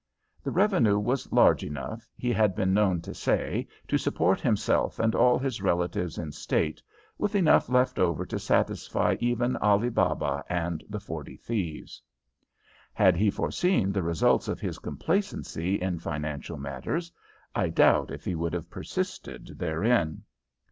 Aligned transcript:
The 0.41 0.49
revenue 0.49 0.97
was 0.97 1.31
large 1.31 1.63
enough, 1.63 2.09
he 2.17 2.33
had 2.33 2.55
been 2.55 2.73
known 2.73 3.01
to 3.01 3.13
say, 3.13 3.67
to 3.87 3.99
support 3.99 4.41
himself 4.41 4.97
and 4.97 5.13
all 5.13 5.37
his 5.37 5.61
relatives 5.61 6.17
in 6.17 6.31
state, 6.31 6.81
with 7.19 7.35
enough 7.35 7.69
left 7.69 7.99
over 7.99 8.25
to 8.25 8.39
satisfy 8.39 9.15
even 9.19 9.57
Ali 9.57 9.89
Baba 9.89 10.43
and 10.49 10.83
the 10.89 10.99
forty 10.99 11.37
thieves. 11.37 12.01
Had 12.95 13.15
he 13.15 13.29
foreseen 13.29 13.91
the 13.91 14.01
results 14.01 14.47
of 14.47 14.59
his 14.59 14.79
complacency 14.79 15.75
in 15.75 15.99
financial 15.99 16.57
matters, 16.57 17.11
I 17.53 17.69
doubt 17.69 18.09
if 18.09 18.25
he 18.25 18.33
would 18.33 18.53
have 18.53 18.71
persisted 18.71 19.49
therein. 19.59 20.23